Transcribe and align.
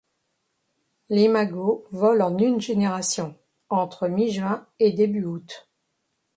L'imago 1.09 1.85
vole 1.91 2.23
en 2.23 2.35
une 2.39 2.59
génération, 2.59 3.37
entre 3.69 4.07
mi-juin 4.07 4.65
et 4.79 4.93
début 4.93 5.25
août. 5.25 5.69